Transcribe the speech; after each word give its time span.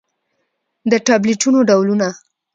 د 0.89 0.93
ټابليټنو 1.05 1.59
ډولونه: 1.69 2.07